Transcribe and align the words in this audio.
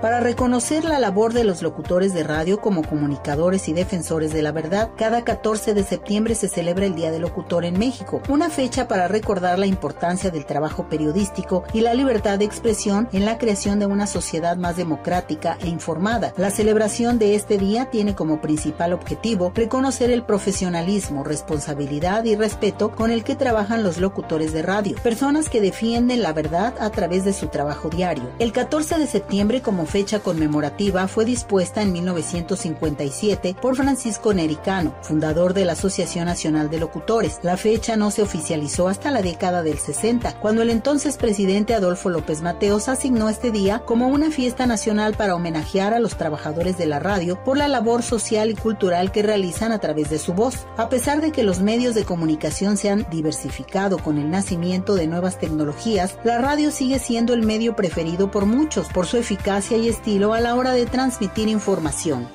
para 0.00 0.20
reconocer 0.20 0.84
la 0.84 0.98
labor 1.00 1.32
de 1.32 1.44
los 1.44 1.62
locutores 1.62 2.14
de 2.14 2.22
radio 2.22 2.60
como 2.60 2.82
comunicadores 2.82 3.68
y 3.68 3.72
defensores 3.72 4.32
de 4.32 4.42
la 4.42 4.52
verdad. 4.52 4.90
Cada 4.96 5.22
14 5.22 5.74
de 5.74 5.82
septiembre 5.82 6.34
se 6.34 6.48
celebra 6.48 6.86
el 6.86 6.94
Día 6.94 7.10
del 7.10 7.22
Locutor 7.22 7.64
en 7.64 7.78
México, 7.78 8.22
una 8.28 8.50
fecha 8.50 8.86
para 8.86 9.08
recordar 9.08 9.58
la 9.58 9.66
importancia 9.66 10.30
del 10.30 10.46
trabajo 10.46 10.88
periodístico 10.88 11.64
y 11.72 11.80
la 11.80 11.94
libertad 11.94 12.38
de 12.38 12.44
expresión 12.44 13.08
en 13.12 13.24
la 13.24 13.38
creación 13.38 13.78
de 13.78 13.86
una 13.86 14.06
sociedad 14.06 14.56
más 14.56 14.76
democrática 14.76 15.58
e 15.60 15.68
informada. 15.68 16.32
La 16.36 16.50
celebración 16.50 17.18
de 17.18 17.34
este 17.34 17.58
día 17.58 17.86
tiene 17.86 18.14
como 18.14 18.40
principal 18.40 18.92
objetivo 18.92 19.52
reconocer 19.54 20.10
el 20.10 20.22
profesionalismo, 20.22 21.24
responsabilidad 21.24 22.24
y 22.24 22.36
respeto 22.36 22.92
con 22.92 23.10
el 23.10 23.24
que 23.24 23.34
trabajan 23.34 23.82
los 23.82 23.98
locutores 23.98 24.52
de 24.52 24.62
radio, 24.62 24.96
personas 25.02 25.48
que 25.48 25.60
defienden 25.60 26.22
la 26.22 26.32
verdad 26.32 26.74
a 26.80 26.90
través 26.90 27.24
de 27.24 27.32
su 27.32 27.48
trabajo 27.48 27.88
diario. 27.88 28.30
El 28.38 28.52
14 28.52 28.98
de 28.98 29.06
septiembre 29.06 29.60
como 29.60 29.87
fecha 29.88 30.20
conmemorativa 30.20 31.08
fue 31.08 31.24
dispuesta 31.24 31.82
en 31.82 31.92
1957 31.92 33.56
por 33.60 33.74
Francisco 33.74 34.32
Nericano, 34.32 34.94
fundador 35.02 35.54
de 35.54 35.64
la 35.64 35.72
Asociación 35.72 36.26
Nacional 36.26 36.70
de 36.70 36.78
Locutores. 36.78 37.40
La 37.42 37.56
fecha 37.56 37.96
no 37.96 38.12
se 38.12 38.22
oficializó 38.22 38.86
hasta 38.86 39.10
la 39.10 39.22
década 39.22 39.64
del 39.64 39.78
60, 39.78 40.38
cuando 40.40 40.62
el 40.62 40.70
entonces 40.70 41.16
presidente 41.16 41.74
Adolfo 41.74 42.10
López 42.10 42.42
Mateos 42.42 42.88
asignó 42.88 43.28
este 43.28 43.50
día 43.50 43.80
como 43.80 44.08
una 44.08 44.30
fiesta 44.30 44.66
nacional 44.66 45.14
para 45.14 45.34
homenajear 45.34 45.94
a 45.94 46.00
los 46.00 46.16
trabajadores 46.16 46.78
de 46.78 46.86
la 46.86 46.98
radio 46.98 47.42
por 47.42 47.56
la 47.56 47.66
labor 47.66 48.02
social 48.02 48.50
y 48.50 48.54
cultural 48.54 49.10
que 49.10 49.22
realizan 49.22 49.72
a 49.72 49.78
través 49.78 50.10
de 50.10 50.18
su 50.18 50.34
voz. 50.34 50.66
A 50.76 50.88
pesar 50.88 51.20
de 51.22 51.32
que 51.32 51.42
los 51.42 51.60
medios 51.60 51.94
de 51.94 52.04
comunicación 52.04 52.76
se 52.76 52.90
han 52.90 53.06
diversificado 53.10 53.98
con 53.98 54.18
el 54.18 54.30
nacimiento 54.30 54.94
de 54.94 55.06
nuevas 55.06 55.38
tecnologías, 55.38 56.18
la 56.24 56.38
radio 56.38 56.70
sigue 56.70 56.98
siendo 56.98 57.32
el 57.32 57.42
medio 57.42 57.74
preferido 57.74 58.30
por 58.30 58.44
muchos 58.44 58.88
por 58.88 59.06
su 59.06 59.16
eficacia 59.16 59.77
y 59.78 59.88
estilo 59.88 60.34
a 60.34 60.40
la 60.40 60.54
hora 60.54 60.72
de 60.72 60.86
transmitir 60.86 61.48
información. 61.48 62.28